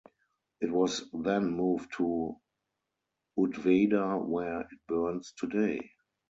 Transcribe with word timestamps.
It 0.61 0.71
was 0.71 1.07
then 1.13 1.51
moved 1.51 1.93
to 1.97 2.35
Udvada 3.37 4.17
where 4.25 4.61
it 4.61 4.79
burns 4.87 5.31
today. 5.37 5.91